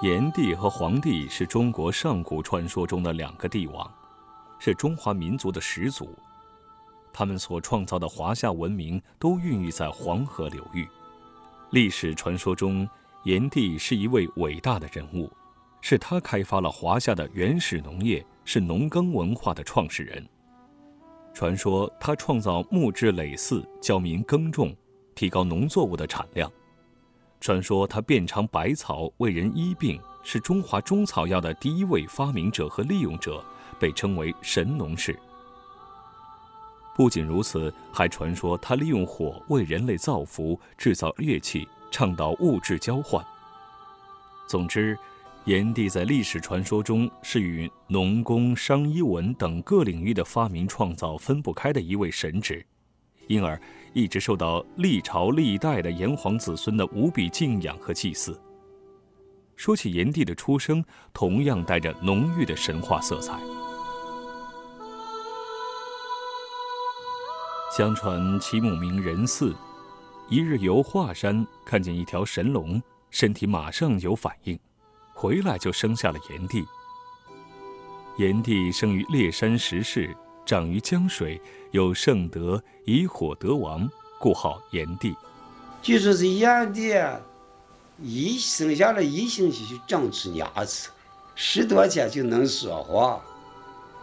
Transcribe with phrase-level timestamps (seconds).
[0.00, 3.92] 炎帝和黄帝是中国上古传说中的两个帝王，
[4.60, 6.16] 是中华民族的始祖。
[7.12, 10.86] 他们所创造的华夏文明都孕育在黄河流域。
[11.70, 12.88] 历史传说中，
[13.24, 15.28] 炎帝是一位伟大的人物，
[15.80, 20.24] 是他开发了华夏的原始农业，是农耕文化的创始人。
[21.34, 24.72] 传说他创造木质耒耜，教民耕种，
[25.16, 26.48] 提高农作物的产量。
[27.40, 33.42] 传说他遍尝百草，为人医病，是中华中草药的第一位发明者和利用者，
[33.78, 35.18] 被称为神农氏。
[36.96, 43.24] 不仅如此，还传说他利用火为人类造福、制造乐器、倡导物质交换。
[44.48, 44.98] 总之，
[45.44, 52.64] 炎帝在历史传说中是与农工、商、医、文等各领域的发明创造分不开的一位神祇，
[53.28, 53.60] 因而。
[53.94, 58.38] 一直受到历朝历代的炎黄子孙的无比敬仰和祭祀。
[59.56, 63.40] 说起炎帝的出生，同样带着浓郁的神话色彩。
[67.76, 69.52] 相传其母名任嗣，
[70.28, 74.56] 一日游华山，看见一条神龙，身体马上有反应，
[75.14, 76.64] 回来就生下了炎帝。
[78.18, 80.14] 炎帝生于烈山石室。
[80.48, 81.38] 长于江水，
[81.72, 83.86] 有圣德，以火得王，
[84.18, 85.14] 故号炎帝。
[85.82, 86.94] 据说是炎帝
[87.98, 90.88] 一生下来一星期就长出牙齿，
[91.34, 93.20] 十多天就能说话。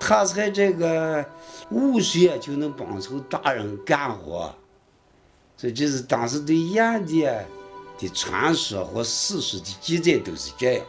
[0.00, 1.22] 他才这个
[1.68, 4.50] 五岁就能帮助大人干活，
[5.58, 7.44] 所以这是当时对炎帝的
[8.14, 10.86] 传说和史书的记载都是这样。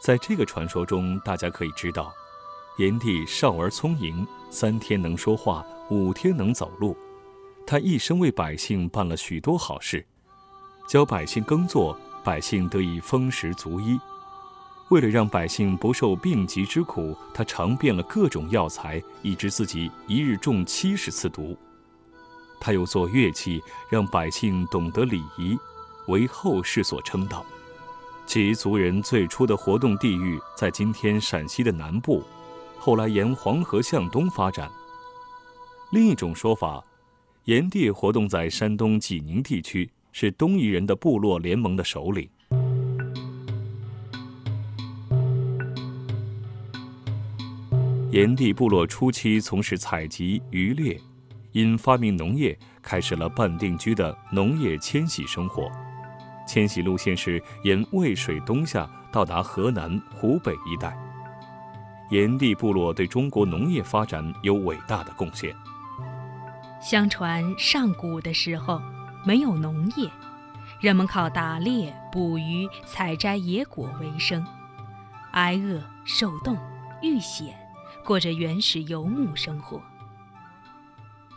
[0.00, 2.14] 在这个传说中，大家可以知道。
[2.78, 6.96] 炎帝少而聪颖，三天能说话，五天能走路。
[7.66, 10.06] 他一生为百姓办了许多好事，
[10.86, 13.98] 教百姓耕作，百姓得以丰食足衣。
[14.90, 21.58] 为了让百姓不受病疾之苦，他尝遍了各种药材，以致自己一日中七十次毒。
[22.60, 23.60] 他又做乐器，
[23.90, 25.58] 让百姓懂得礼仪，
[26.06, 27.44] 为后世所称道。
[28.24, 32.22] 其族人最初的活动地域在今天陕西的南部。
[32.78, 34.70] 后来沿黄河向东发展。
[35.90, 36.82] 另一种说法，
[37.44, 42.28] 炎帝活动在山东济宁地区，是东夷人的部落联盟的首领。
[48.10, 50.98] 炎帝部落初期从事采集渔猎，
[51.52, 55.70] 因发明农业，开始了半定居的农业迁徙生活。
[56.46, 61.07] 迁徙路线是沿渭水东下，到达河南、湖北一带。
[62.10, 65.54] 炎帝部落对中国农业发展有伟大的贡献。
[66.80, 68.80] 相传上古的时候
[69.26, 70.10] 没有农业，
[70.80, 74.46] 人们靠打猎、捕鱼、采摘野果为生，
[75.32, 76.56] 挨饿、受冻、
[77.02, 77.54] 遇险，
[78.04, 79.82] 过着原始游牧生活。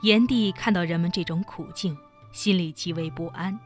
[0.03, 1.97] 炎帝看到人们这种苦境，
[2.31, 3.59] 心里极为不安，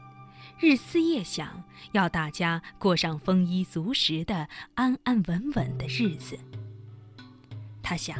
[0.58, 1.62] 日思夜想，
[1.92, 6.38] 要大家过上丰衣足食的安安稳稳的日子。
[7.88, 8.18] 他想，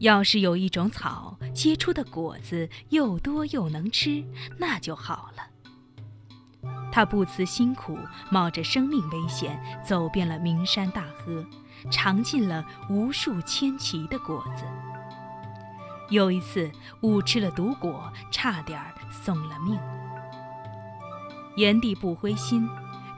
[0.00, 4.24] 要是有一种草结出的果子又多又能吃，
[4.58, 6.70] 那就好了。
[6.90, 7.96] 他不辞辛苦，
[8.28, 9.56] 冒着生命危险，
[9.86, 11.46] 走遍了名山大河，
[11.92, 14.64] 尝尽了无数千奇的果子。
[16.08, 16.68] 有一次
[17.02, 19.78] 误吃了毒果，差点送了命。
[21.54, 22.68] 炎帝不灰心。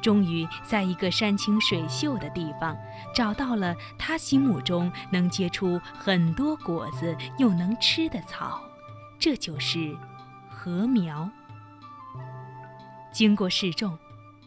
[0.03, 2.77] 终于在一个山清水秀的地方，
[3.15, 8.61] 找到了他心目中能结出很多果子又能吃的草，
[9.19, 9.97] 这就是
[10.51, 11.31] 禾苗。
[13.13, 13.97] 经过试种，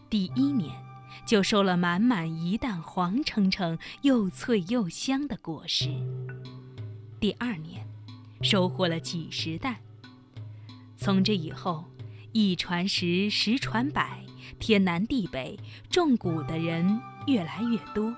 [0.09, 0.75] 第一年
[1.25, 5.89] 就收了满满一担黄澄澄、又脆又香的果实。
[7.19, 7.87] 第二年，
[8.41, 9.77] 收获了几十担。
[10.97, 11.85] 从这以后，
[12.33, 14.19] 一传十，十传百。
[14.59, 15.57] 天南地北，
[15.89, 18.13] 种谷的人越来越多。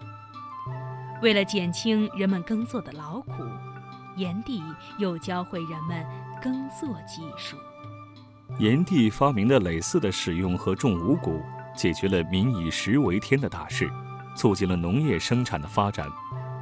[1.21, 3.43] 为了减轻人们耕作的劳苦，
[4.15, 4.61] 炎帝
[4.97, 6.05] 又教会人们
[6.41, 7.57] 耕作技术。
[8.59, 11.41] 炎帝发明的耒耜的使用和种五谷，
[11.75, 13.89] 解决了民以食为天的大事，
[14.35, 16.07] 促进了农业生产的发展，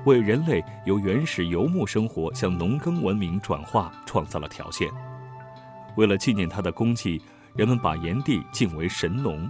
[0.05, 4.89] 为人类由原始游牧生活向农耕文明转化创造了条件。
[5.97, 7.21] 为了纪念他的功绩。
[7.55, 9.49] 人们把炎帝敬为神农。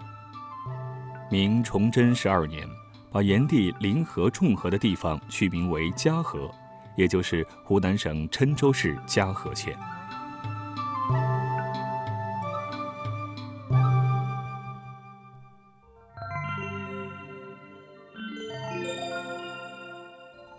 [1.32, 2.68] 明崇祯十二年，
[3.12, 6.52] 把炎帝临河重河的地方取名为嘉禾，
[6.96, 9.76] 也就是湖南省郴州市嘉禾县。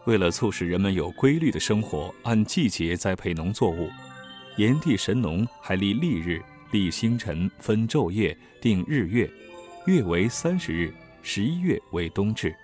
[0.05, 3.89] 为了促使人们有规律的生活，按季节栽培农作物，
[4.57, 9.31] 炎帝神农还立历日立星辰、分昼夜、定日月，
[9.87, 10.93] 月为三十日，
[11.23, 12.55] 十一月为冬至。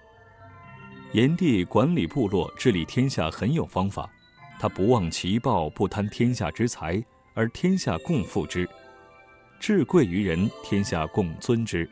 [1.12, 4.10] 炎帝管理部落、治理天下很有方法，
[4.58, 7.02] 他不忘其暴，不贪天下之财，
[7.34, 8.64] 而天下共富之；
[9.60, 11.88] 至贵于人，天下共尊之。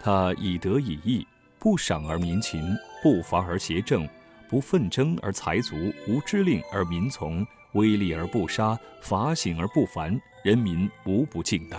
[0.00, 1.26] 他以德以义，
[1.58, 2.62] 不赏而民勤，
[3.02, 4.08] 不伐而邪正。
[4.48, 5.74] 不奋争而财足，
[6.06, 7.44] 无知令而民从，
[7.76, 11.78] 威力而不杀，法醒而不凡，人民无不敬戴。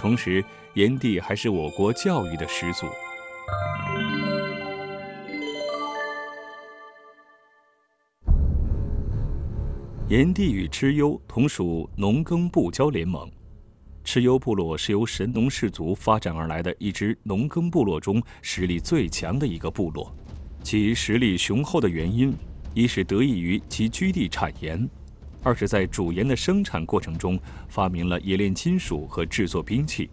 [0.00, 2.86] 同时，炎帝还是我国教育的始祖。
[10.08, 13.30] 炎帝与蚩尤同属农耕部交联盟，
[14.04, 20.14] 蚩尤部落是由神农氏族发展而来的一支农耕部落中实力最强的一个部落。
[20.62, 22.34] 其实力雄厚的原因，
[22.74, 24.88] 一是得益于其居地产盐，
[25.44, 27.38] 二是在主盐的生产过程中
[27.68, 30.10] 发明了冶炼金属和制作兵器。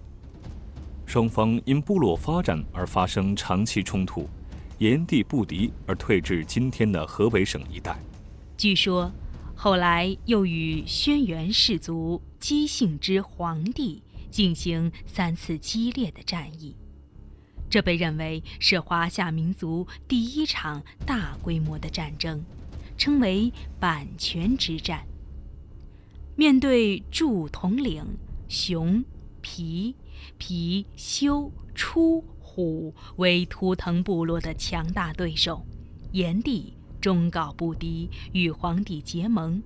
[1.08, 4.30] 双方因部落发展而发生长期冲突，
[4.78, 8.00] 炎帝不敌而退至今天的河北省一带。
[8.56, 9.12] 据说，
[9.56, 16.76] 后来又与轩辕氏族姬姓之黄帝进行三次激烈的战役。
[17.72, 22.44] 这被认为是华夏民族第一场大规模的战争，
[22.98, 25.08] 称为阪泉之战。
[26.36, 28.06] 面对祝统领
[28.50, 29.06] 熊、
[29.40, 29.96] 皮、
[30.38, 35.66] 皮、修、出、虎为图腾部落的强大对手，
[36.12, 39.64] 炎帝终告不敌，与黄帝结盟。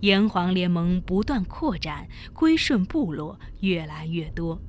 [0.00, 4.60] 炎黄联盟不断扩展，归顺部落越来越多。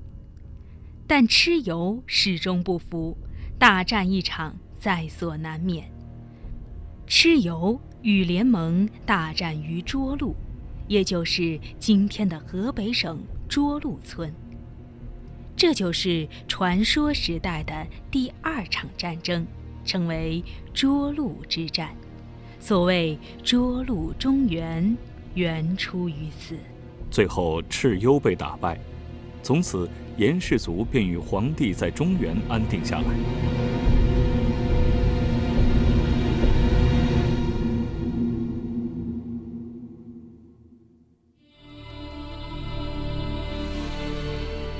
[1.09, 3.17] 但蚩尤始终不服，
[3.57, 5.89] 大战一场在所难免。
[7.07, 10.35] 蚩尤与联盟大战于涿鹿，
[10.87, 13.19] 也就是今天的河北省
[13.49, 14.31] 涿鹿村。
[15.55, 19.47] 这就是传说时代的第二场战争，
[19.83, 20.43] 称为
[20.75, 21.89] 涿鹿之战。
[22.59, 24.95] 所谓涿鹿中原，
[25.33, 26.55] 原出于此。
[27.09, 28.79] 最后，蚩尤被打败。
[29.41, 33.05] 从此，炎氏族便与黄帝在中原安定下来。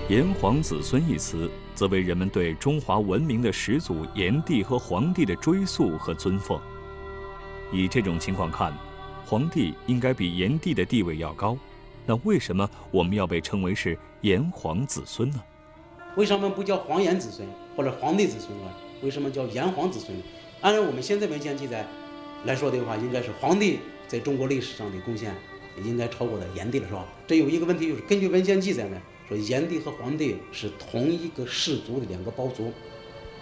[0.09, 6.59] 炎黄子孙一词，则为人们对中华文明的始祖炎帝和黄帝的追溯和尊奉。
[7.71, 8.73] 以这种情况看，
[9.23, 11.55] 黄帝应该比炎帝的地位要高。
[12.09, 15.39] 那为什么我们要被称为是炎黄子孙呢？
[16.15, 18.71] 为什么不叫黄炎子孙或者黄帝子孙呢？
[19.03, 20.17] 为什么叫炎黄子孙？
[20.61, 21.85] 按照我们现在文献记载
[22.45, 23.77] 来说的话，应该是黄帝
[24.07, 25.35] 在中国历史上的贡献
[25.83, 27.05] 应该超过了炎帝了，是吧？
[27.27, 32.73] 这有一个问题就是，根据文献记载呢，说炎帝和黄帝是同一个氏族的两个胞族，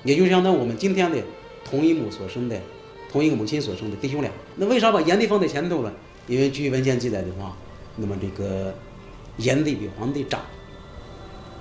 [0.04, 1.24] 也就相当于我们今天的
[1.64, 2.62] 同一母所生的、
[3.10, 4.30] 同一个母亲所生的弟兄俩。
[4.58, 5.94] 那为啥把炎帝放在前头呢？
[6.28, 7.56] 因为据文献记载的话。
[7.98, 8.74] 那么这个
[9.38, 10.40] 炎帝比黄帝长，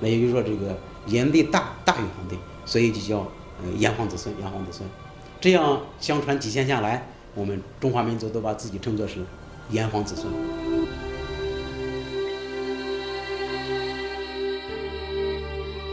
[0.01, 3.21] 那也就是说这个炎帝大大于黄帝，所以就叫
[3.65, 4.89] 呃炎黄子孙，炎黄子孙。
[5.41, 9.25] 这样相传几千下来，我们中华民族都把自己称作是
[9.71, 10.31] 炎黄子孙。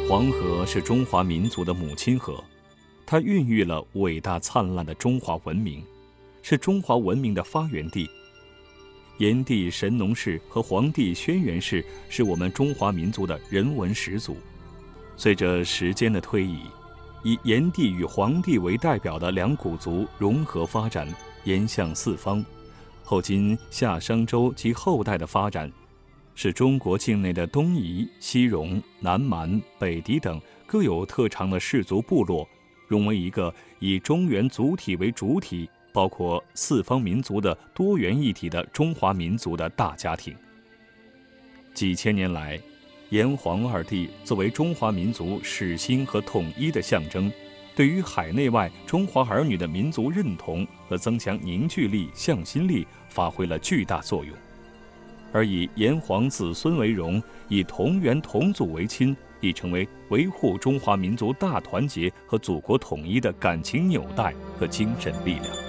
[0.09, 2.43] 黄河是中华民族的母亲河，
[3.05, 5.83] 它孕育了伟大灿烂的中华文明，
[6.41, 8.09] 是中华文明的发源地。
[9.23, 14.35] 炎帝神农氏和黄帝轩辕氏是我们中华民族的人文始祖。
[15.15, 16.59] 随着时间的推移，
[17.23, 21.07] 以炎帝与黄帝为代表的两古族融合发展，
[21.45, 22.43] 延向四方。
[23.01, 25.71] 后今夏商周及后代的发展，
[26.35, 30.37] 使中国境内的东夷、西戎、南蛮、北狄等
[30.67, 32.45] 各有特长的氏族部落，
[32.89, 35.69] 融为一个以中原族体为主体。
[35.93, 40.35] 包括四方民族的多元一体的中华民族的大家庭。
[41.73, 42.59] 几千年来，
[43.09, 47.31] 炎黄二帝作为中华民族始兴和统一的象征，
[47.75, 54.35] 对于海内外中华儿女的民族认同和增强凝聚力、向心力发挥了巨大作用。
[55.31, 65.62] 而以炎黄子孙为荣，以同源同祖为亲，已成为维护中华民族大团结和祖国统一的感情纽带和精神力量。